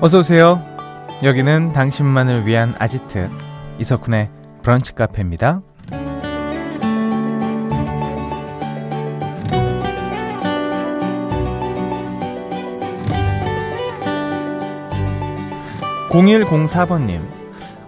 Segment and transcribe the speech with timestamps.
[0.00, 0.62] 어서 오세요.
[1.24, 3.28] 여기는 당신만을 위한 아지트
[3.80, 4.30] 이석훈의
[4.62, 5.60] 브런치 카페입니다.
[16.10, 17.20] 0104번님,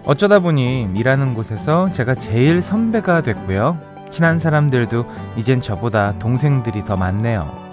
[0.03, 3.77] 어쩌다 보니 일하는 곳에서 제가 제일 선배가 됐고요.
[4.09, 5.05] 친한 사람들도
[5.37, 7.70] 이젠 저보다 동생들이 더 많네요.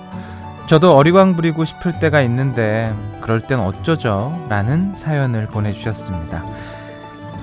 [0.68, 4.38] 저도 어리광 부리고 싶을 때가 있는데 그럴 땐 어쩌죠?
[4.50, 6.44] 라는 사연을 보내주셨습니다.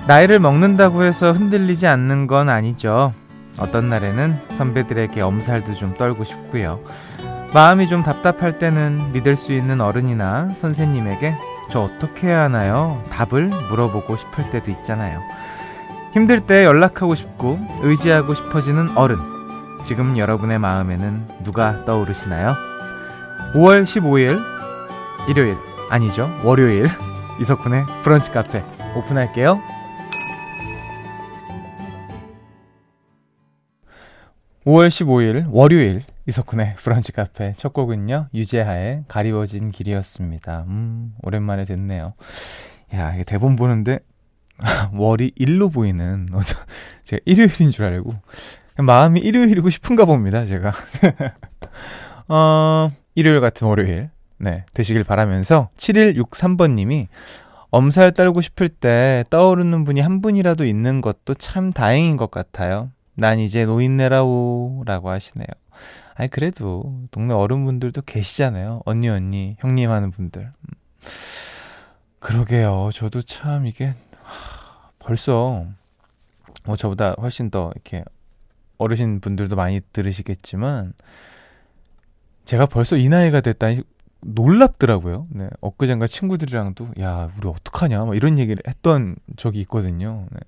[0.06, 3.12] 나이를 먹는다고 해서 흔들리지 않는 건 아니죠.
[3.60, 6.78] 어떤 날에는 선배들에게 엄살도 좀 떨고 싶고요.
[7.52, 11.36] 마음이 좀 답답할 때는 믿을 수 있는 어른이나 선생님에게
[11.68, 13.02] 저 어떻게 해야 하나요?
[13.10, 15.18] 답을 물어보고 싶을 때도 있잖아요.
[16.12, 19.18] 힘들 때 연락하고 싶고 의지하고 싶어지는 어른.
[19.84, 22.75] 지금 여러분의 마음에는 누가 떠오르시나요?
[23.54, 24.38] 5월 15일
[25.28, 25.56] 일요일
[25.90, 26.30] 아니죠?
[26.44, 26.88] 월요일.
[27.40, 28.62] 이석훈의 브런치 카페
[28.96, 29.60] 오픈할게요.
[34.64, 40.64] 5월 15일 월요일 이석훈의 브런치 카페 첫 곡은요 유재하의 가리워진 길이었습니다.
[40.66, 42.14] 음 오랜만에 됐네요.
[42.94, 44.00] 야 이게 대본 보는데
[44.94, 46.26] 월이 일로 보이는
[47.04, 48.12] 제가 일요일인 줄 알고
[48.78, 50.72] 마음이 일요일이고 싶은가 봅니다 제가.
[52.28, 57.08] 어 일요일 같은 월요일 네 되시길 바라면서 7163번님이
[57.70, 62.90] 엄살 떨고 싶을 때 떠오르는 분이 한 분이라도 있는 것도 참 다행인 것 같아요.
[63.14, 65.48] 난 이제 노인네라오 라고 하시네요.
[66.14, 68.82] 아니 그래도 동네 어른분들도 계시잖아요.
[68.84, 70.42] 언니 언니 형님 하는 분들.
[70.42, 70.74] 음.
[72.20, 72.90] 그러게요.
[72.92, 73.94] 저도 참 이게
[74.98, 75.66] 벌써
[76.64, 78.04] 뭐 저보다 훨씬 더 이렇게
[78.78, 80.92] 어르신 분들도 많이 들으시겠지만
[82.46, 83.82] 제가 벌써 이 나이가 됐다니
[84.22, 85.26] 놀랍더라고요.
[85.30, 85.48] 네.
[85.60, 88.04] 엊그젠가 친구들이랑도 야, 우리 어떡하냐?
[88.04, 90.26] 막 이런 얘기를 했던 적이 있거든요.
[90.30, 90.38] 네.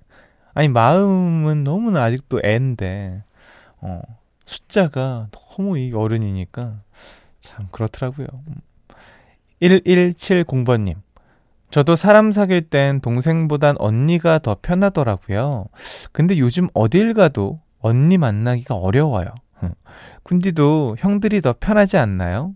[0.53, 3.23] 아니 마음은 너무나 아직도 애인데
[3.81, 4.01] 어,
[4.45, 6.81] 숫자가 너무 이 어른이니까
[7.41, 8.27] 참 그렇더라고요.
[9.61, 10.95] 1170번님.
[11.69, 15.65] 저도 사람 사귈 땐 동생보단 언니가 더 편하더라고요.
[16.11, 19.27] 근데 요즘 어딜 가도 언니 만나기가 어려워요.
[20.23, 22.55] 군디도 형들이 더 편하지 않나요?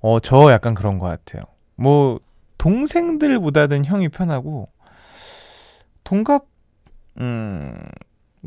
[0.00, 1.44] 어, 저 약간 그런 것 같아요.
[1.76, 2.20] 뭐,
[2.58, 4.68] 동생들보다는 형이 편하고,
[6.04, 6.46] 동갑,
[7.18, 7.74] 음,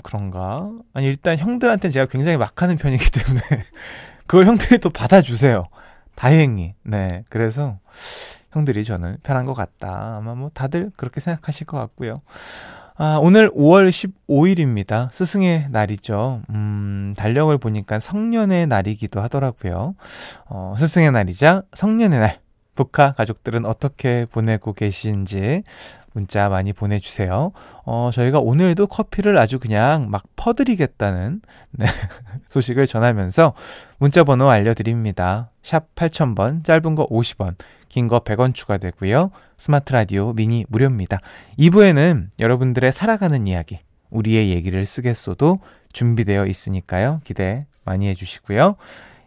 [0.04, 0.72] 그런가?
[0.94, 3.42] 아니, 일단 형들한테는 제가 굉장히 막 하는 편이기 때문에,
[4.28, 5.66] 그걸 형들이 또 받아주세요.
[6.16, 6.76] 다행히.
[6.84, 7.24] 네.
[7.30, 7.80] 그래서,
[8.52, 10.18] 형들이 저는 편한 것 같다.
[10.18, 12.22] 아마 뭐 다들 그렇게 생각하실 것 같고요.
[13.02, 13.88] 아, 오늘 5월
[14.28, 15.10] 15일입니다.
[15.14, 16.42] 스승의 날이죠.
[16.50, 19.96] 음, 달력을 보니까 성년의 날이기도 하더라고요.
[20.48, 22.40] 어, 스승의 날이자 성년의 날.
[22.76, 25.64] 북한 가족들은 어떻게 보내고 계신지
[26.12, 27.54] 문자 많이 보내주세요.
[27.86, 31.86] 어, 저희가 오늘도 커피를 아주 그냥 막 퍼드리겠다는 네,
[32.50, 33.54] 소식을 전하면서
[34.00, 35.52] 문자 번호 알려드립니다.
[35.64, 37.56] 샵 8000번, 짧은 거 50원,
[37.90, 39.32] 긴 거 100원 추가되고요.
[39.58, 41.20] 스마트 라디오 미니 무료입니다.
[41.58, 43.80] 2부에는 여러분들의 살아가는 이야기,
[44.10, 45.60] 우리의 얘기를 쓰겠소도
[45.92, 47.22] 준비되어 있으니까요.
[47.24, 48.76] 기대 많이 해주시고요.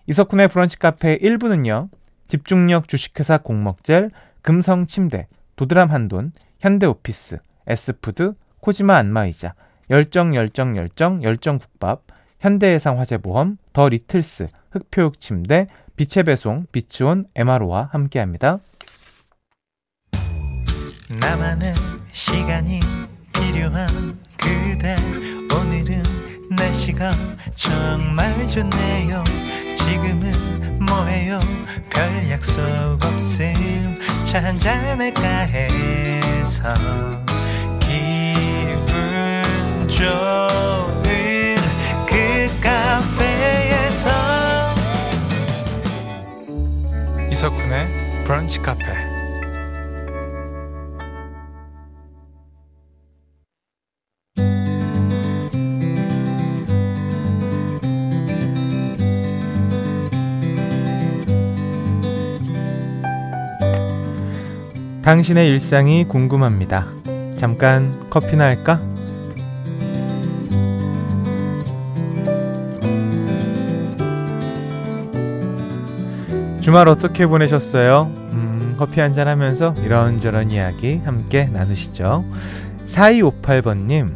[0.06, 1.89] 이석훈의 브런치 카페 1부는요.
[2.28, 4.11] 집중력 주식회사 공먹젤,
[4.43, 9.55] 금성침대, 도드람 한돈, 현대오피스, 에스푸드, 코지마 안마의자,
[9.91, 12.05] 열정 열정 열정 열정 국밥,
[12.41, 18.58] 현대해상 화재보험, 더 리틀스, 흑표육 침대, 빛의 배송, 비츠온, 에마로와 함께합니다.
[21.20, 21.75] 나만의
[22.12, 22.80] 시간이
[23.32, 23.86] 필요한
[24.36, 24.97] 그대.
[25.54, 26.02] 오늘은
[26.56, 27.10] 날씨가
[27.54, 29.22] 정말 좋네요.
[29.75, 31.38] 지금은 뭐해요?
[31.91, 32.62] 별 약속
[33.04, 33.97] 없음.
[34.25, 36.72] 차 한잔할까 해서
[37.81, 39.43] 기분
[39.88, 40.81] 좋
[47.43, 47.89] 이석훈의
[48.25, 48.85] 브런치 카페
[65.03, 66.87] 당신의 일상이 궁금합니다.
[67.37, 68.92] 잠깐 커피나 할까?
[76.62, 78.12] 주말 어떻게 보내셨어요?
[78.32, 82.25] 음, 커피 한잔 하면서 이런저런 이야기 함께 나누시죠.
[82.87, 84.14] 4258번님,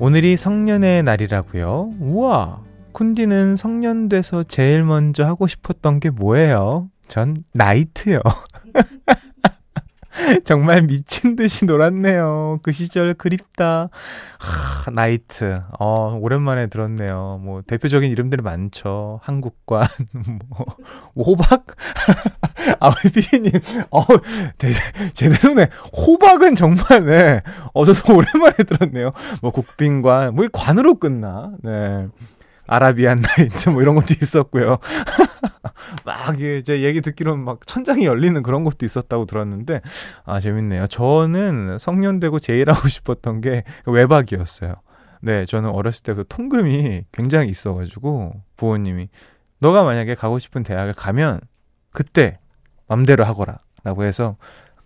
[0.00, 1.92] 오늘이 성년의 날이라고요?
[2.00, 2.60] 우와,
[2.92, 6.88] 쿤디는 성년 돼서 제일 먼저 하고 싶었던 게 뭐예요?
[7.06, 8.18] 전 나이트요.
[10.44, 12.60] 정말 미친 듯이 놀았네요.
[12.62, 13.88] 그 시절 그립다.
[14.38, 15.62] 하, 나이트.
[15.78, 17.40] 어, 오랜만에 들었네요.
[17.42, 19.20] 뭐, 대표적인 이름들이 많죠.
[19.22, 19.86] 한국관,
[21.14, 21.66] 뭐, 호박?
[22.80, 23.52] 아, 우리 피디님,
[23.90, 24.02] 어,
[24.58, 24.68] 대,
[25.14, 25.68] 제대로네.
[25.96, 27.42] 호박은 정말, 네.
[27.72, 29.10] 어, 저도 오랜만에 들었네요.
[29.42, 31.52] 뭐, 국빈관, 뭐, 관으로 끝나.
[31.62, 32.08] 네.
[32.66, 34.78] 아라비안 나이트 뭐 이런 것도 있었고요.
[36.04, 39.80] 막 이제 얘기 듣기로는 막 천장이 열리는 그런 것도 있었다고 들었는데
[40.24, 40.86] 아 재밌네요.
[40.88, 44.74] 저는 성년되고 제일 하고 싶었던 게 외박이었어요.
[45.22, 49.08] 네, 저는 어렸을 때부터 통금이 굉장히 있어가지고 부모님이
[49.58, 51.40] 너가 만약에 가고 싶은 대학에 가면
[51.90, 52.38] 그때
[52.88, 54.36] 맘대로 하거라라고 해서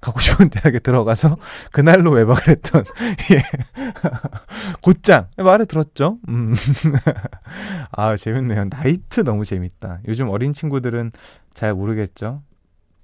[0.00, 1.36] 가고 싶은 대학에 들어가서
[1.72, 2.84] 그날로 외박을 했던
[3.32, 3.42] 예.
[4.80, 6.18] 곧장 말을 들었죠.
[6.28, 6.54] 음.
[7.92, 8.66] 아 재밌네요.
[8.70, 10.00] 나이트 너무 재밌다.
[10.08, 11.12] 요즘 어린 친구들은
[11.54, 12.42] 잘 모르겠죠.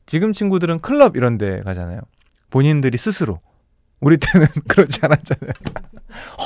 [0.06, 2.00] 지금 친구들은 클럽 이런 데 가잖아요.
[2.50, 3.40] 본인들이 스스로.
[4.00, 5.52] 우리 때는 그렇지 않았잖아요.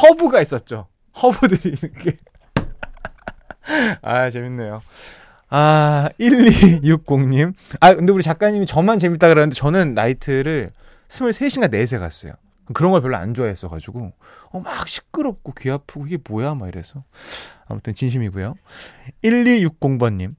[0.03, 0.89] 허브가 있었죠.
[1.23, 2.17] 허브들이 이렇게.
[4.03, 4.81] 아, 재밌네요.
[5.51, 7.55] 아, 1260님.
[7.81, 10.71] 아, 근데 우리 작가님이 저만 재밌다 그러는데 저는 나이트를
[11.09, 12.33] 23시간 내새 갔어요.
[12.73, 14.13] 그런 걸 별로 안 좋아했어가지고,
[14.53, 16.55] 어, 막 시끄럽고 귀 아프고 이게 뭐야?
[16.55, 17.03] 막 이래서.
[17.67, 18.55] 아무튼 진심이고요.
[19.25, 20.35] 1260번님.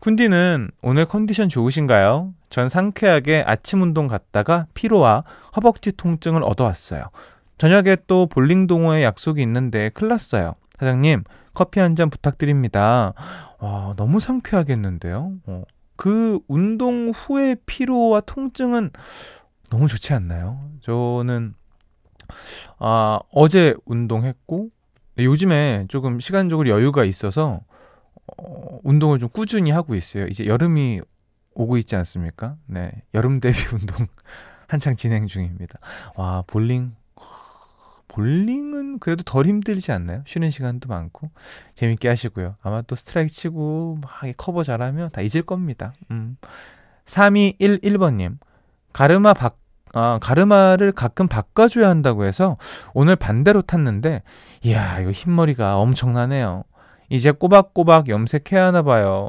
[0.00, 2.34] 쿤디는 오늘 컨디션 좋으신가요?
[2.50, 5.22] 전 상쾌하게 아침 운동 갔다가 피로와
[5.56, 7.10] 허벅지 통증을 얻어왔어요.
[7.58, 10.54] 저녁에 또 볼링 동호회 약속이 있는데 큰일 났어요.
[10.78, 11.24] 사장님,
[11.56, 13.14] 커피 한 잔 부탁드립니다.
[13.60, 15.32] 와, 너무 상쾌하겠는데요?
[15.46, 15.62] 어.
[15.96, 18.90] 그 운동 후의 피로와 통증은
[19.70, 20.70] 너무 좋지 않나요?
[20.82, 21.54] 저는,
[22.78, 24.68] 아, 어제 운동했고,
[25.18, 27.62] 요즘에 조금 시간적으로 여유가 있어서,
[28.36, 30.26] 어, 운동을 좀 꾸준히 하고 있어요.
[30.26, 31.00] 이제 여름이
[31.54, 32.56] 오고 있지 않습니까?
[32.66, 32.90] 네.
[33.14, 34.06] 여름 대비 운동
[34.68, 35.78] 한창 진행 중입니다.
[36.16, 36.94] 와, 볼링
[38.16, 40.22] 볼링은 그래도 덜 힘들지 않나요?
[40.24, 41.30] 쉬는 시간도 많고
[41.74, 42.56] 재밌게 하시고요.
[42.62, 45.92] 아마 또 스트라이크 치고 막 커버 잘하면 다 잊을 겁니다.
[46.10, 46.38] 음.
[47.04, 48.38] 3211번님
[48.94, 49.58] 가르마 박
[49.92, 52.56] 아, 가르마를 가끔 바꿔줘야 한다고 해서
[52.94, 54.22] 오늘 반대로 탔는데
[54.62, 56.64] 이야 이거 흰머리가 엄청나네요.
[57.10, 59.28] 이제 꼬박꼬박 염색해야 하나 봐요.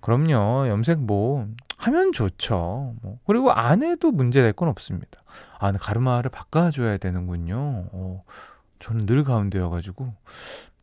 [0.00, 0.68] 그럼요.
[0.68, 1.46] 염색 뭐
[1.78, 2.94] 하면 좋죠.
[3.02, 3.18] 뭐.
[3.26, 5.22] 그리고 안 해도 문제될 건 없습니다.
[5.58, 7.88] 아, 가르마를 바꿔줘야 되는군요.
[7.92, 8.24] 어,
[8.78, 10.14] 저는 늘 가운데여가지고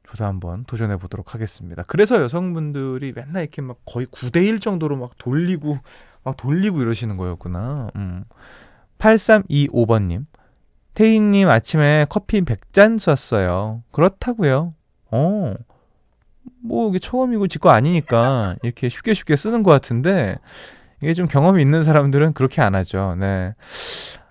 [0.09, 1.83] 저도 한번 도전해 보도록 하겠습니다.
[1.87, 5.77] 그래서 여성분들이 맨날 이렇게 막 거의 9대1 정도로 막 돌리고
[6.23, 7.89] 막 돌리고 이러시는 거였구나.
[7.95, 8.23] 음.
[8.99, 10.25] 8325번님.
[10.93, 13.83] 태희님 아침에 커피 100잔 쐈어요.
[13.91, 14.73] 그렇다고요.
[15.11, 15.53] 어.
[16.63, 20.37] 뭐 이게 처음이고 지 거 아니니까 이렇게 쉽게 쉽게 쓰는 것 같은데
[21.01, 23.15] 이게 좀 경험이 있는 사람들은 그렇게 안 하죠.
[23.19, 23.53] 네.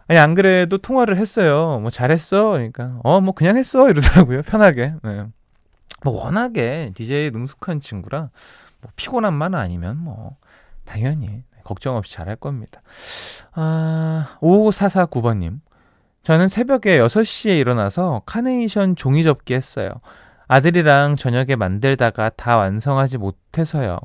[0.07, 1.79] 아니, 안 그래도 통화를 했어요.
[1.81, 2.53] 뭐 잘했어?
[2.53, 3.89] 그러니까, 어, 뭐 그냥 했어.
[3.89, 4.43] 이러더라고요.
[4.47, 4.95] 편하게.
[5.03, 5.25] 네.
[6.05, 8.29] 뭐 워낙에 DJ에 능숙한 친구라
[8.83, 10.37] 뭐 피곤한만 아니면 뭐
[10.85, 12.83] 당연히 걱정 없이 잘할 겁니다.
[13.55, 15.61] 아, 5449번님.
[16.23, 19.91] 저는 새벽에 6시에 일어나서 카네이션 종이 접기 했어요.
[20.47, 23.99] 아들이랑 저녁에 만들다가 다 완성하지 못해서요.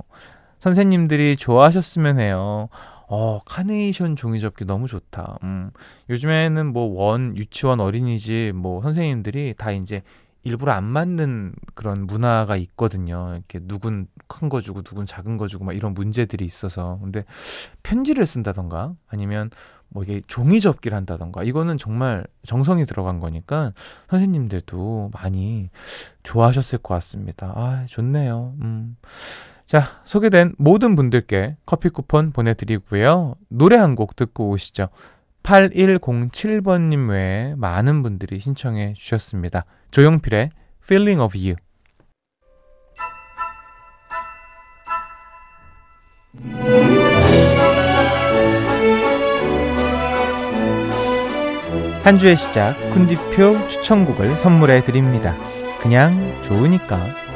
[0.60, 2.70] 선생님들이 좋아하셨으면 해요.
[3.12, 5.40] 어, 카네이션 종이 접기 너무 좋다.
[5.44, 5.72] 음,
[6.10, 10.02] 요즘에는 뭐 원, 유치원, 어린이집, 뭐 선생님들이 다 이제
[10.44, 13.32] 일부러 안 맞는 그런 문화가 있거든요.
[13.34, 17.00] 이렇게 누군 큰 거 주고 누군 작은 거 주고 막 이런 문제들이 있어서.
[17.02, 17.26] 근데
[17.84, 19.50] 편지를 쓴다던가 아니면
[19.90, 23.74] 뭐 이게 종이 접기를 한다던가 이거는 정말 정성이 들어간 거니까
[24.10, 25.70] 선생님들도 많이
[26.22, 27.52] 좋아하셨을 것 같습니다.
[27.56, 28.54] 아, 좋네요.
[28.62, 28.96] 음.
[29.70, 33.36] 자, 소개된 모든 분들께 커피 쿠폰 보내드리고요.
[33.50, 34.88] 노래 한 곡 듣고 오시죠.
[35.44, 39.62] 8107번님 외에 많은 분들이 신청해 주셨습니다.
[39.92, 40.50] 조용필의
[40.84, 41.56] Feeling of You.
[52.04, 55.36] 한 주의 시작, 쿤디표 추천곡을 선물해 드립니다.
[55.80, 57.29] 그냥 좋으니까.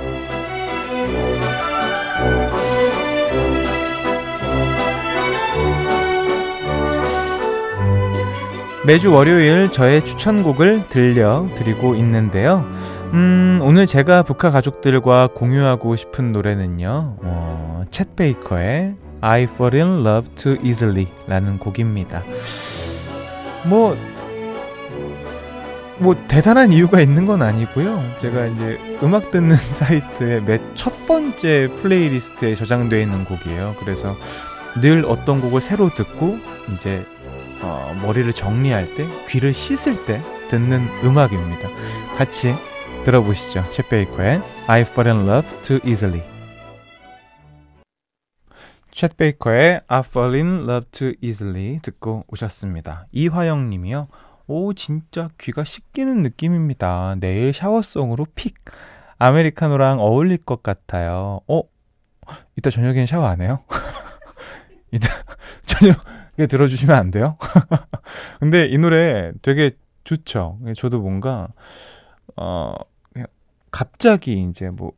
[8.85, 12.65] 매주 월요일 저의 추천곡을 들려드리고 있는데요.
[13.13, 20.35] 음, 오늘 제가 브카 가족들과 공유하고 싶은 노래는요, 어, 챗 베이커의 I Fall in Love
[20.35, 22.23] Too Easily 라는 곡입니다.
[23.63, 23.95] 뭐,
[25.99, 28.03] 뭐, 대단한 이유가 있는 건 아니고요.
[28.17, 33.75] 제가 이제 음악 듣는 사이트의 맨첫 번째 플레이리스트에 저장되어 있는 곡이에요.
[33.79, 34.17] 그래서
[34.81, 36.37] 늘 어떤 곡을 새로 듣고,
[36.73, 37.05] 이제
[37.63, 41.69] 어, 머리를 정리할 때, 귀를 씻을 때 듣는 음악입니다.
[42.17, 42.53] 같이
[43.05, 43.63] 들어보시죠.
[43.63, 46.23] 챗 베이커의 I Fall in Love Too Easily.
[48.91, 53.07] 챗 베이커의 I Fall in Love Too Easily 듣고 오셨습니다.
[53.11, 54.07] 이화영 님이요.
[54.47, 57.15] 오, 진짜 귀가 씻기는 느낌입니다.
[57.19, 58.55] 내일 샤워송으로 픽.
[59.17, 61.39] 아메리카노랑 어울릴 것 같아요.
[61.47, 61.61] 어?
[62.57, 63.63] 이따 저녁엔 샤워 안 해요?
[64.91, 65.07] 이따
[65.65, 67.37] 저녁에 들어주시면 안 돼요?
[68.39, 69.71] 근데 이 노래 되게
[70.03, 70.59] 좋죠.
[70.75, 71.49] 저도 뭔가,
[72.35, 72.73] 어,
[73.71, 74.93] 갑자기 이제 뭐,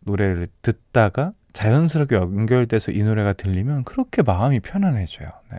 [0.00, 5.30] 노래를 듣다가 자연스럽게 연결돼서 이 노래가 들리면 그렇게 마음이 편안해져요.
[5.52, 5.58] 네.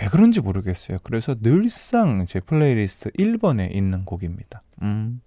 [0.00, 0.98] 왜 그런지 모르겠어요.
[1.02, 4.62] 그래서 늘상 제 플레이리스트 1번에 있는 곡입니다.
[4.82, 5.20] 음.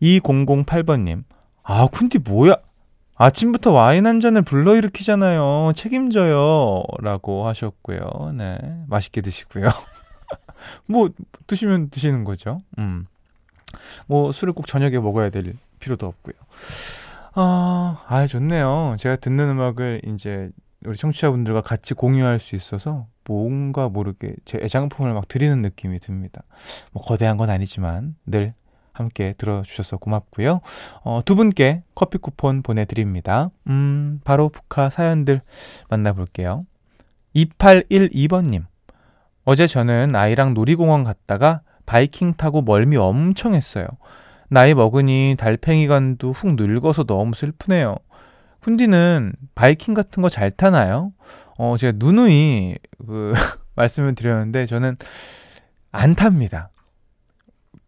[0.00, 1.24] 2008번님.
[1.62, 2.56] 아, 쿤디 뭐야?
[3.16, 5.72] 아침부터 와인 한 잔을 불러일으키잖아요.
[5.74, 6.82] 책임져요.
[7.00, 8.32] 라고 하셨고요.
[8.36, 8.58] 네.
[8.88, 9.68] 맛있게 드시고요.
[10.86, 11.08] 뭐,
[11.46, 12.60] 드시면 드시는 거죠.
[12.78, 13.06] 음.
[14.06, 16.34] 뭐, 술을 꼭 저녁에 먹어야 될 필요도 없고요.
[17.34, 18.96] 아, 아, 좋네요.
[18.98, 20.50] 제가 듣는 음악을 이제
[20.84, 26.42] 우리 청취자분들과 같이 공유할 수 있어서 뭔가 모르게 제 애장품을 막 드리는 느낌이 듭니다.
[26.92, 28.52] 뭐 거대한 건 아니지만 늘
[28.96, 30.60] 함께 들어주셔서 고맙고요.
[31.04, 33.50] 어, 두 분께 커피 쿠폰 보내드립니다.
[33.68, 35.40] 음, 바로 북카 사연들
[35.88, 36.66] 만나볼게요.
[37.34, 38.64] 2812번님.
[39.44, 43.86] 어제 저는 아이랑 놀이공원 갔다가 바이킹 타고 멀미 엄청 했어요.
[44.48, 47.96] 나이 먹으니 달팽이관도 훅 늙어서 너무 슬프네요.
[48.62, 51.12] 훈디는 바이킹 같은 거 잘 타나요?
[51.58, 52.76] 어, 제가 누누이
[53.06, 53.32] 그
[53.76, 54.96] 말씀을 드렸는데 저는
[55.92, 56.70] 안 탑니다.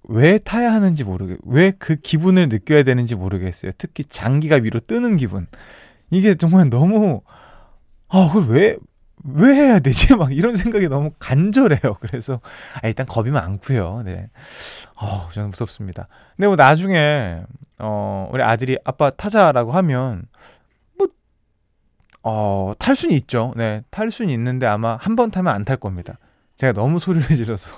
[0.09, 3.73] 왜 타야 하는지 모르겠, 왜그 기분을 느껴야 되는지 모르겠어요.
[3.79, 5.47] 특히 장기가 위로 뜨는 기분.
[6.11, 7.23] 이게 정말 너무,
[8.09, 8.77] 아, 그걸 왜,
[9.25, 10.15] 왜 해야 되지?
[10.17, 11.97] 막 이런 생각이 너무 간절해요.
[12.01, 12.41] 그래서,
[12.83, 14.03] 아, 일단 겁이 많고요.
[14.05, 14.31] 네.
[15.01, 16.09] 어, 저는 무섭습니다.
[16.37, 17.43] 근데 뭐 나중에,
[17.79, 20.23] 어, 우리 아들이 아빠 타자라고 하면,
[20.97, 21.09] 뭐,
[22.23, 23.53] 어, 탈 수는 있죠.
[23.57, 23.83] 네.
[23.91, 26.19] 탈 수는 있는데 아마 한 번 타면 안 탈 겁니다.
[26.57, 27.71] 제가 너무 소리를 질러서.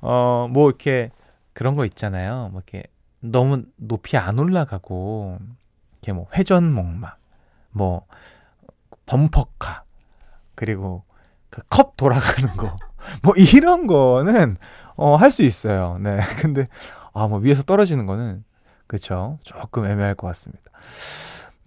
[0.00, 1.10] 어, 뭐 이렇게
[1.52, 2.50] 그런 거 있잖아요.
[2.52, 2.84] 뭐 이렇게
[3.20, 5.38] 너무 높이 안 올라가고,
[5.94, 7.14] 이렇게 뭐 회전목마,
[7.70, 8.06] 뭐,
[9.06, 9.84] 범퍼카,
[10.54, 11.04] 그리고
[11.50, 12.76] 그 컵 돌아가는 거.
[13.22, 14.56] 뭐 이런 거는,
[14.96, 15.96] 어, 할 수 있어요.
[16.00, 16.18] 네.
[16.42, 16.64] 근데,
[17.14, 18.44] 아, 뭐 위에서 떨어지는 거는,
[18.86, 19.38] 그쵸.
[19.42, 20.62] 조금 애매할 것 같습니다.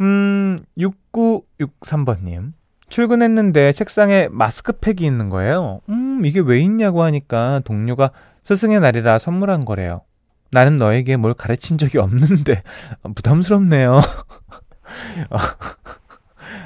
[0.01, 2.53] 음, 6963번님.
[2.89, 5.81] 출근했는데 책상에 마스크팩이 있는 거예요.
[5.89, 8.11] 음, 이게 왜 있냐고 하니까 동료가
[8.43, 10.01] 스승의 날이라 선물한 거래요.
[10.51, 12.63] 나는 너에게 뭘 가르친 적이 없는데
[13.15, 14.01] 부담스럽네요.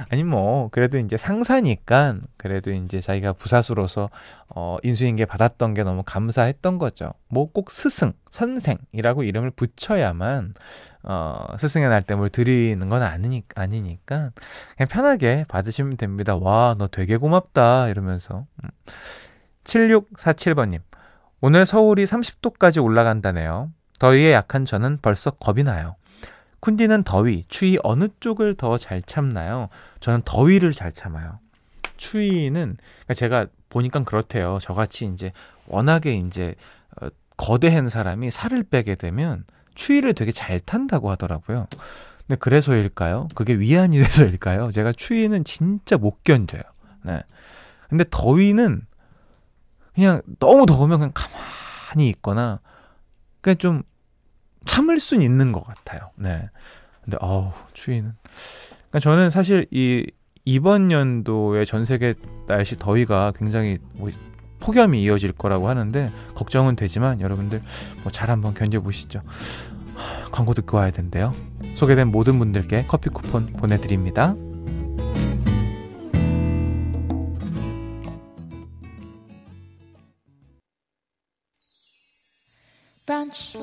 [0.10, 4.10] 아니 뭐 그래도 이제 상사니까 그래도 이제 자기가 부사수로서
[4.50, 7.14] 어 인수인계 받았던 게 너무 감사했던 거죠.
[7.30, 10.54] 뭐 꼭 스승, 선생이라고 이름을 붙여야만
[11.04, 14.32] 어 스승의 날 때 뭘 드리는 건 아니니, 아니니까
[14.78, 16.36] 그냥 편하게 받으시면 됩니다.
[16.36, 18.46] 와, 너 되게 고맙다 이러면서.
[19.64, 20.76] 7647번님.
[20.76, 20.80] 음.
[21.42, 23.72] 오늘 서울이 30도까지 올라간다네요.
[24.00, 25.96] 더위에 약한 저는 벌써 겁이 나요.
[26.64, 29.68] 쿤디는 더위, 추위 어느 쪽을 더 잘 참나요?
[30.00, 31.40] 저는 더위를 잘 참아요.
[31.98, 32.78] 추위는
[33.16, 34.60] 제가 보니까 그렇대요.
[34.62, 35.30] 저같이 이제
[35.68, 36.56] 워낙에 이제
[37.02, 39.44] 어, 거대한 사람이 살을 빼게 되면
[39.76, 41.68] 추위를 되게 잘 탄다고 하더라고요.
[42.26, 43.28] 근데 그래서일까요?
[43.36, 44.72] 그게 위안이 돼서일까요?
[44.72, 46.62] 제가 추위는 진짜 못 견뎌요.
[47.04, 47.22] 네.
[47.90, 48.86] 근데 더위는
[49.94, 52.60] 그냥 너무 더우면 그냥 가만히 있거나
[53.42, 53.84] 그냥 좀
[54.66, 56.12] 참을 순 있는 것 같아요.
[56.16, 56.50] 네.
[57.04, 58.14] 근데 어우 추위는.
[58.90, 60.06] 그러니까 저는 사실 이
[60.46, 62.16] 이번 연도에 전 세계
[62.48, 64.10] 날씨 더위가 굉장히 뭐
[64.60, 67.62] 폭염이 이어질 거라고 하는데 걱정은 되지만 여러분들
[68.04, 69.22] 뭐 잘 한번 견뎌보시죠.
[70.32, 71.30] 광고 듣고 와야 된대요.
[71.76, 74.36] 소개된 모든 분들께 커피 쿠폰 보내드립니다.
[83.06, 83.58] 브런치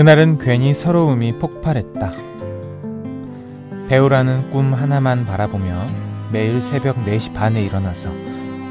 [0.00, 2.12] 그날은 괜히 서러움이 폭발했다.
[3.90, 5.86] 배우라는 꿈 하나만 바라보며
[6.32, 8.08] 매일 새벽 4시 반에 일어나서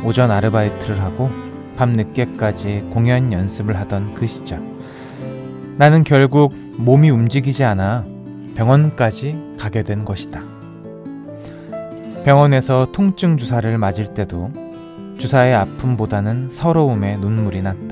[0.04, 1.30] 오전 아르바이트를 하고
[1.78, 4.60] 밤 늦게까지 공연 연습을 하던 그 시절.
[5.78, 8.06] 나는 결국 몸이 움직이지 않아
[8.56, 10.42] 병원까지 가게 된 것이다.
[12.26, 14.52] 병원에서 통증 주사를 맞을 때도
[15.20, 17.89] 주사의 아픔보다는 서러움에 눈물이 났다.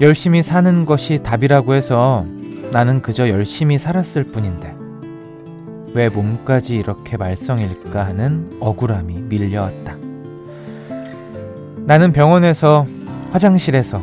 [0.00, 2.26] 열심히 사는 것이 답이라고 해서
[2.72, 4.74] 나는 그저 열심히 살았을 뿐인데
[5.94, 9.96] 왜 몸까지 이렇게 말썽일까 하는 억울함이 밀려왔다.
[11.86, 12.86] 나는 병원에서
[13.30, 14.02] 화장실에서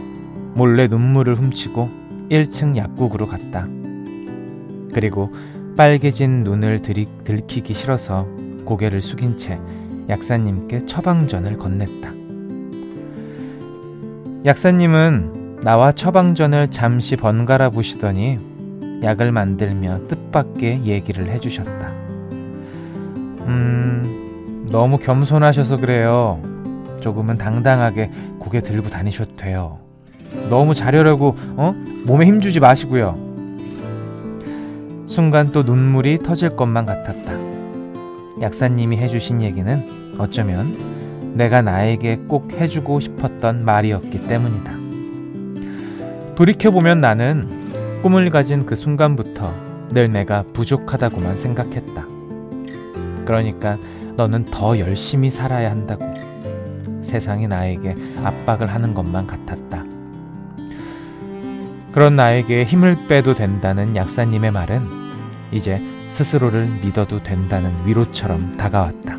[0.54, 1.90] 몰래 눈물을 훔치고
[2.30, 3.68] 1층 약국으로 갔다.
[4.94, 5.34] 그리고
[5.76, 8.28] 빨개진 눈을 들이, 들키기 싫어서
[8.64, 9.60] 고개를 숙인 채
[10.08, 12.12] 약사님께 처방전을 건넸다.
[14.46, 18.40] 약사님은 나와 처방전을 잠시 번갈아 보시더니
[19.04, 21.88] 약을 만들며 뜻밖의 얘기를 해주셨다.
[23.46, 26.42] 음, 너무 겸손하셔서 그래요.
[27.00, 29.78] 조금은 당당하게 고개 들고 다니셔도 돼요.
[30.50, 31.76] 너무 자려려고, 어?
[32.06, 33.20] 몸에 힘주지 마시고요.
[35.06, 37.34] 순간 또 눈물이 터질 것만 같았다.
[38.42, 44.81] 약사님이 해주신 얘기는 어쩌면 내가 나에게 꼭 해주고 싶었던 말이었기 때문이다.
[46.36, 49.54] 돌이켜보면 나는 꿈을 가진 그 순간부터
[49.90, 52.06] 늘 내가 부족하다고만 생각했다.
[53.26, 53.78] 그러니까
[54.16, 56.14] 너는 더 열심히 살아야 한다고
[57.02, 59.84] 세상이 나에게 압박을 하는 것만 같았다.
[61.92, 64.88] 그런 나에게 힘을 빼도 된다는 약사님의 말은
[65.52, 69.18] 이제 스스로를 믿어도 된다는 위로처럼 다가왔다.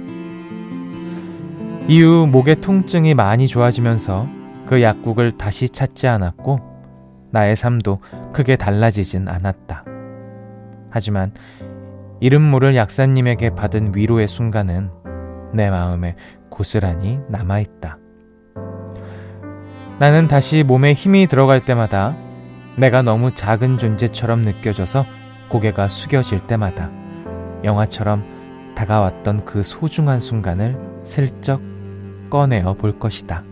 [1.88, 4.26] 이후 목의 통증이 많이 좋아지면서
[4.66, 6.71] 그 약국을 다시 찾지 않았고
[7.32, 8.00] 나의 삶도
[8.32, 9.84] 크게 달라지진 않았다.
[10.90, 11.32] 하지만
[12.20, 14.90] 이름 모를 약사님에게 받은 위로의 순간은
[15.52, 16.14] 내 마음에
[16.50, 17.98] 고스란히 남아있다.
[19.98, 22.16] 나는 다시 몸에 힘이 들어갈 때마다
[22.76, 25.04] 내가 너무 작은 존재처럼 느껴져서
[25.48, 26.90] 고개가 숙여질 때마다
[27.64, 31.60] 영화처럼 다가왔던 그 소중한 순간을 슬쩍
[32.30, 33.44] 꺼내어 볼 것이다.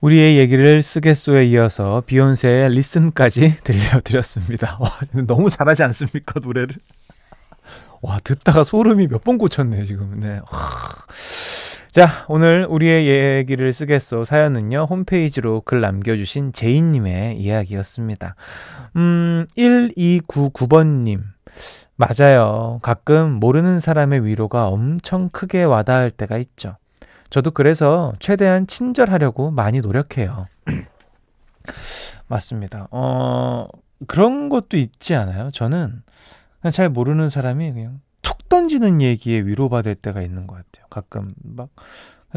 [0.00, 4.76] 우리의 얘기를 쓰겠소에 이어서 비욘세의 리슨까지 들려드렸습니다.
[4.80, 4.90] 와,
[5.26, 6.76] 너무 잘하지 않습니까, 노래를?
[8.00, 10.20] 와, 듣다가 소름이 몇 번 고쳤네, 지금.
[10.20, 10.40] 네.
[10.52, 10.70] 와.
[11.90, 18.36] 자, 오늘 우리의 얘기를 쓰겠소 사연은요, 홈페이지로 글 남겨주신 제이님의 이야기였습니다.
[18.94, 21.22] 음, 1299번님.
[21.96, 22.78] 맞아요.
[22.82, 26.76] 가끔 모르는 사람의 위로가 엄청 크게 와닿을 때가 있죠.
[27.30, 30.46] 저도 그래서 최대한 친절하려고 많이 노력해요.
[32.26, 32.88] 맞습니다.
[32.90, 33.66] 어,
[34.06, 35.50] 그런 것도 있지 않아요?
[35.50, 36.02] 저는
[36.60, 38.00] 그냥 잘 모르는 사람이 그냥
[38.48, 40.86] 던지는 얘기에 위로받을 때가 있는 것 같아요.
[40.88, 41.68] 가끔 막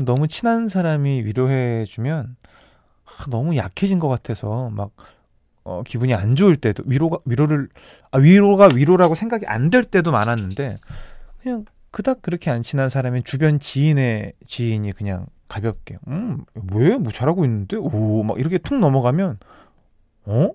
[0.03, 2.35] 너무 친한 사람이 위로해주면
[3.05, 4.91] 아, 너무 약해진 것 같아서 막
[5.63, 7.69] 어, 기분이 안 좋을 때도 위로가 위로를
[8.11, 10.75] 아, 위로가 위로라고 생각이 안 될 때도 많았는데
[11.41, 17.45] 그냥 그닥 그렇게 안 친한 사람이 주변 지인의 지인이 그냥 가볍게 음 왜 뭐 잘하고
[17.45, 19.39] 있는데 오 막 이렇게 툭 넘어가면
[20.25, 20.51] 어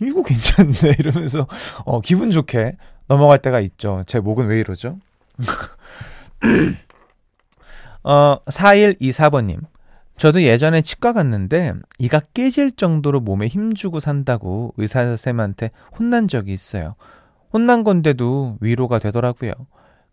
[0.00, 1.46] 이거 괜찮네 이러면서
[1.84, 2.76] 어 기분 좋게
[3.08, 4.04] 넘어갈 때가 있죠.
[4.06, 4.98] 제 목은 왜 이러죠?
[8.02, 9.60] 어, 4124번님.
[10.16, 16.92] 저도 예전에 치과 갔는데 이가 깨질 정도로 몸에 힘주고 산다고 의사 선생님한테 혼난 적이 있어요.
[17.52, 19.52] 혼난 건데도 위로가 되더라고요.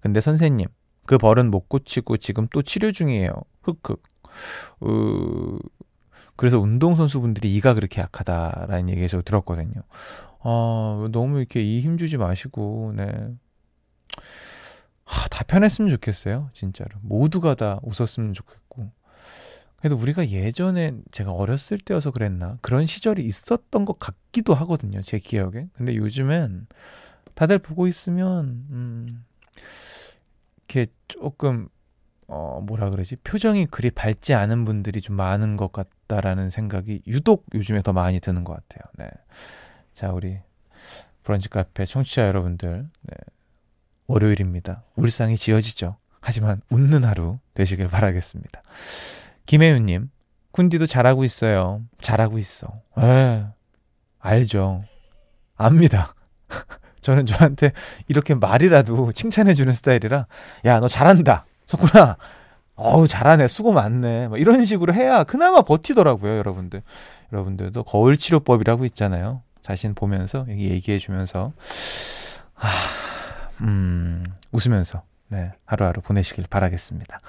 [0.01, 0.67] 근데 선생님,
[1.05, 3.31] 그 벌은 못 고치고 지금 또 치료 중이에요.
[3.61, 4.03] 흑흑.
[4.83, 5.59] 으...
[6.35, 9.83] 그래서 운동선수분들이 이가 그렇게 약하다라는 얘기 에서 들었거든요.
[10.39, 13.05] 아, 너무 이렇게 이 힘주지 마시고, 네.
[15.05, 16.49] 하, 다 편했으면 좋겠어요.
[16.53, 16.89] 진짜로.
[17.01, 18.91] 모두가 다 웃었으면 좋겠고.
[19.77, 22.57] 그래도 우리가 예전에 제가 어렸을 때여서 그랬나?
[22.61, 25.01] 그런 시절이 있었던 것 같기도 하거든요.
[25.01, 25.67] 제 기억에.
[25.73, 26.67] 근데 요즘엔
[27.35, 29.25] 다들 보고 있으면, 음,
[30.71, 31.67] 이렇게 조금,
[32.27, 33.17] 어, 뭐라 그러지?
[33.17, 38.45] 표정이 그리 밝지 않은 분들이 좀 많은 것 같다라는 생각이 유독 요즘에 더 많이 드는
[38.45, 38.89] 것 같아요.
[38.97, 39.09] 네.
[39.93, 40.39] 자, 우리
[41.23, 43.15] 브런치 카페 청취자 여러분들, 네.
[44.07, 44.83] 월요일입니다.
[44.95, 45.97] 울상이 지어지죠.
[46.21, 48.61] 하지만 웃는 하루 되시길 바라겠습니다.
[49.45, 50.09] 김혜윤님,
[50.53, 51.81] 쿤디도 잘하고 있어요.
[51.99, 52.81] 잘하고 있어.
[52.97, 53.45] 에, 예,
[54.19, 54.83] 알죠.
[55.55, 56.13] 압니다.
[57.01, 57.71] 저는 저한테
[58.07, 60.27] 이렇게 말이라도 칭찬해주는 스타일이라,
[60.65, 61.45] 야, 너 잘한다.
[61.65, 62.17] 석구나.
[62.75, 63.47] 어우, 잘하네.
[63.47, 64.27] 수고 많네.
[64.29, 66.81] 막 이런 식으로 해야 그나마 버티더라고요, 여러분들.
[67.31, 69.41] 여러분들도 거울 치료법이라고 있잖아요.
[69.61, 71.53] 자신 보면서, 얘기해 주면서.
[72.55, 72.69] 아,
[73.61, 77.19] 음, 웃으면서, 네, 하루하루 보내시길 바라겠습니다.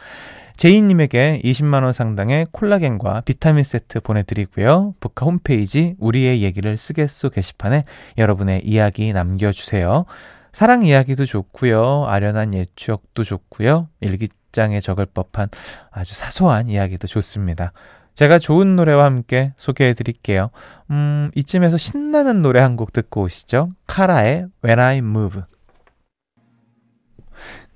[0.57, 4.95] 제이님에게 20만원 상당의 콜라겐과 비타민 세트 보내드리고요.
[4.99, 7.85] 북카 홈페이지 우리의 얘기를 쓰겠소 게시판에
[8.19, 10.05] 여러분의 이야기 남겨주세요.
[10.51, 12.07] 사랑 이야기도 좋고요.
[12.09, 13.89] 아련한 옛 추억도 좋고요.
[14.01, 15.49] 일기장에 적을 법한
[15.93, 17.73] 아주 사소한 이야기도 좋습니다.
[18.15, 20.51] 제가 좋은 노래와 함께 소개해 드릴게요.
[20.91, 23.71] 음, 이쯤에서 신나는 노래 한 곡 듣고 오시죠.
[23.87, 25.43] 카라의 When I Move.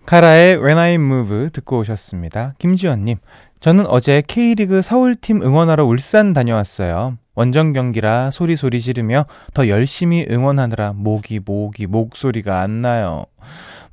[0.06, 2.54] 카라의 When I Move 듣고 오셨습니다.
[2.58, 3.18] 김지원님,
[3.58, 7.16] 저는 어제 K리그 서울팀 응원하러 울산 다녀왔어요.
[7.34, 13.26] 원정 경기라 소리 소리 지르며 더 열심히 응원하느라 목이 목이 목소리가 안 나요.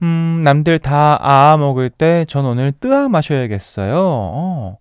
[0.04, 3.96] 음, 남들 다아 먹을 때 전 오늘 뜨아 마셔야겠어요.
[3.98, 4.78] 어,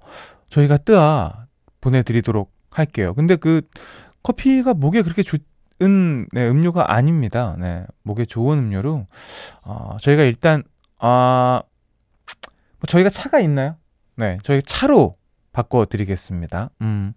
[0.50, 1.46] 저희가 뜨아
[1.80, 3.14] 보내드리도록 할게요.
[3.14, 3.62] 근데 그
[4.22, 5.38] 커피가 목에 그렇게 좋
[5.80, 7.56] 은 네, 음료가 아닙니다.
[7.58, 9.06] 네, 목에 좋은 음료로
[9.64, 10.62] 어, 저희가 일단
[11.04, 13.76] 아, 뭐 저희가 차가 있나요?
[14.16, 15.12] 네, 저희 차로
[15.52, 16.70] 바꿔드리겠습니다.
[16.80, 17.12] 음,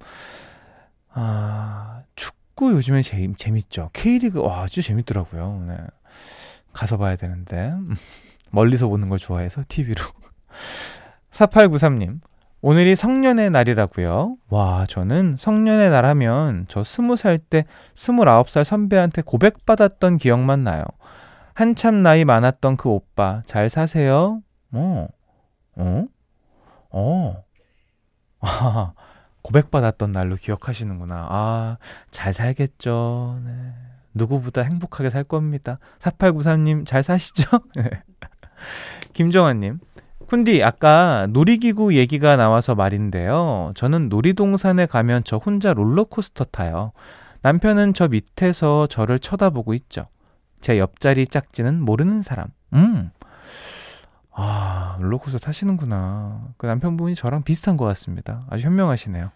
[1.13, 3.91] 아, 축구 요즘에 재, 재밌죠.
[3.93, 5.63] K리그, 와, 진짜 재밌더라고요.
[5.67, 5.77] 네.
[6.73, 7.71] 가서 봐야 되는데.
[8.51, 10.01] 멀리서 보는 걸 좋아해서 TV로.
[11.31, 12.19] 4893님,
[12.61, 14.37] 오늘이 성년의 날이라고요.
[14.49, 20.83] 와, 저는 성년의 날 하면 저 스무 살 때 스물아홉 살 선배한테 고백받았던 기억만 나요.
[21.55, 24.41] 한참 나이 많았던 그 오빠, 잘 사세요?
[24.73, 25.07] 어,
[25.77, 26.05] 어?
[26.91, 27.43] 어.
[29.41, 31.27] 고백받았던 날로 기억하시는구나.
[31.29, 31.77] 아,
[32.11, 33.39] 잘 살겠죠.
[33.45, 33.51] 네.
[34.13, 35.79] 누구보다 행복하게 살 겁니다.
[35.99, 37.47] 4893님, 잘 사시죠?
[37.77, 37.89] 네.
[39.13, 39.79] 김정환님,
[40.27, 43.71] 쿤디, 아까 놀이기구 얘기가 나와서 말인데요.
[43.75, 46.91] 저는 놀이동산에 가면 저 혼자 롤러코스터 타요.
[47.43, 50.07] 남편은 저 밑에서 저를 쳐다보고 있죠.
[50.61, 52.47] 제 옆자리 짝지는 모르는 사람.
[52.73, 53.11] 음.
[54.31, 56.49] 아, 롤러코스터 타시는구나.
[56.57, 58.41] 그 남편분이 저랑 비슷한 것 같습니다.
[58.49, 59.31] 아주 현명하시네요.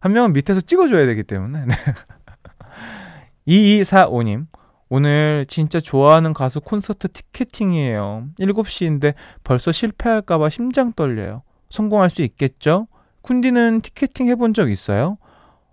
[0.00, 1.66] 한 명은 밑에서 찍어줘야 되기 때문에.
[1.66, 1.74] 네.
[3.46, 4.46] 2245님,
[4.88, 8.26] 오늘 진짜 좋아하는 가수 콘서트 티켓팅이에요.
[8.38, 11.42] 7시인데 벌써 실패할까봐 심장 떨려요.
[11.70, 12.88] 성공할 수 있겠죠?
[13.22, 15.18] 쿤디는 티켓팅 해본 적 있어요?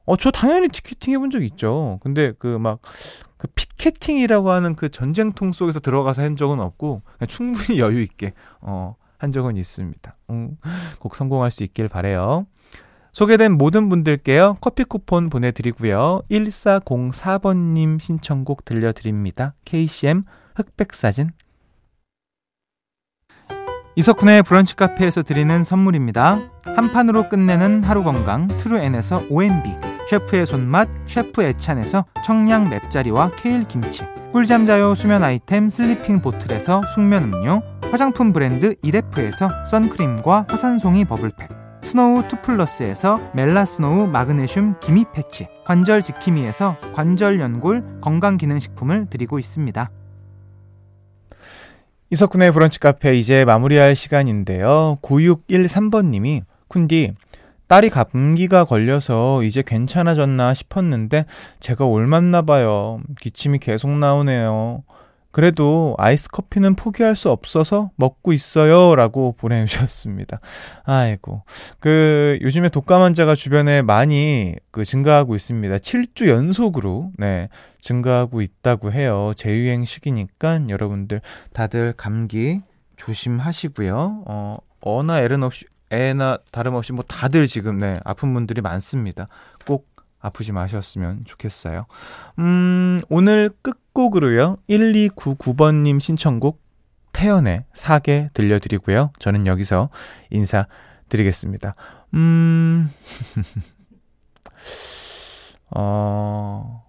[0.06, 2.00] 어, 저 당연히 티켓팅 해본 적 있죠.
[2.02, 2.80] 근데 그 막,
[3.38, 9.32] 그 피켓팅이라고 하는 그 전쟁통 속에서 들어가서 한 적은 없고 충분히 여유 있게 어, 한
[9.32, 10.16] 적은 있습니다.
[10.32, 10.58] 음,
[11.00, 12.46] 꼭 성공할 수 있길 바래요.
[13.14, 14.58] 소개된 모든 분들께요.
[14.62, 16.22] 커피 쿠폰 보내드리고요.
[16.30, 19.56] 1404번님 신청곡 들려드립니다.
[19.66, 20.24] KCM
[20.56, 21.32] 흑백사진
[23.96, 26.52] 이석훈의 브런치 카페에서 드리는 선물입니다.
[26.64, 34.04] 한 판으로 끝내는 하루 건강 트루엔에서 OMB 셰프의 손맛 셰프 애찬에서 청량 맵자리와 케일 김치
[34.32, 41.50] 꿀잠 자요 수면 아이템 슬리핑 보틀에서 숙면 음료 화장품 브랜드 이레프에서 선크림과 화산송이 버블팩
[41.82, 49.90] 스노우 투플러스에서 멜라스노우 마그네슘 기미 패치 관절 지킴이에서 관절 연골 건강기능식품을 드리고 있습니다.
[52.10, 54.98] 이석훈의 브런치 카페 이제 마무리할 시간인데요.
[55.02, 57.14] 9613번님이 훈디
[57.68, 61.26] 딸이 감기가 걸려서 이제 괜찮아졌나 싶었는데
[61.60, 63.02] 제가 옮았나 봐요.
[63.20, 64.84] 기침이 계속 나오네요.
[65.38, 68.96] 그래도 아이스 커피는 포기할 수 없어서 먹고 있어요.
[68.96, 70.40] 라고 보내주셨습니다.
[70.84, 71.44] 아이고.
[71.80, 75.78] 그, 요즘에 독감 환자가 주변에 많이 그 증가하고 있습니다.
[75.78, 77.50] 7주 연속으로, 네,
[77.82, 79.34] 증가하고 있다고 해요.
[79.36, 81.22] 재유행 시기니까 여러분들
[81.54, 82.62] 다들 감기
[82.96, 84.24] 조심하시고요.
[84.26, 89.28] 어, 어나 애는 없이, 애나 다름없이 뭐 다들 지금, 네, 아픈 분들이 많습니다.
[89.66, 89.88] 꼭
[90.20, 91.86] 아프지 마셨으면 좋겠어요.
[92.40, 94.58] 음, 오늘 끝곡으로요.
[94.70, 96.62] 1299번님 신청곡
[97.14, 99.12] 태연의 사계 들려드리고요.
[99.20, 99.90] 저는 여기서
[100.32, 101.76] 인사드리겠습니다.
[102.16, 102.92] 음,
[105.76, 106.84] 어,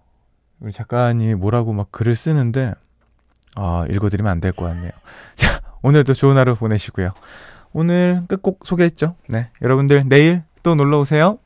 [0.59, 2.73] 우리 작가님이 뭐라고 막 글을 쓰는데,
[3.55, 4.91] 아, 읽어드리면 안 될 것 같네요.
[5.35, 7.09] 자, 오늘도 좋은 하루 보내시고요.
[7.73, 9.15] 오늘 끝곡 소개했죠?
[9.27, 9.49] 네.
[9.61, 11.37] 여러분들 내일 또 놀러 오세요.